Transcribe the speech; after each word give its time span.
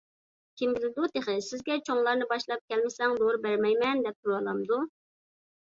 كىم 0.61 0.71
بىلىدۇ، 0.77 1.09
تېخى 1.17 1.35
سىزگە 1.47 1.77
چوڭلارنى 1.91 2.29
باشلاپ 2.33 2.65
كەلمىسەڭ 2.73 3.15
دورا 3.21 3.39
بەرمەيمەن 3.47 4.05
دەپ 4.09 4.19
تۇرۇۋالامدۇ! 4.21 4.85